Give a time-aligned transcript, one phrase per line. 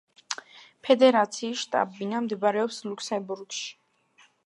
[0.87, 3.73] ფედერაციის შტაბ-ბინა მდებარეობს ლუქსემბურგში.